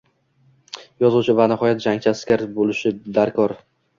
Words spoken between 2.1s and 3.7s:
askar boʻlishi darkor